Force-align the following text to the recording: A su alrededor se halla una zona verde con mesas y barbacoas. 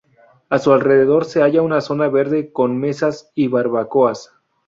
A 0.49 0.57
su 0.57 0.73
alrededor 0.73 1.25
se 1.25 1.43
halla 1.43 1.61
una 1.61 1.79
zona 1.79 2.07
verde 2.07 2.51
con 2.51 2.75
mesas 2.75 3.31
y 3.35 3.49
barbacoas. 3.49 4.31